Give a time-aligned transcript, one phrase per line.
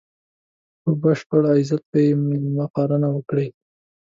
[0.81, 3.47] په بشپړ عزت به یې مېلمه پالنه وکړي.